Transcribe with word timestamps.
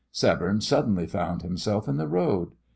Severne 0.11 0.61
suddenly 0.61 1.05
found 1.05 1.43
himself 1.43 1.87
in 1.87 1.97
the 1.97 2.07
road. 2.07 2.53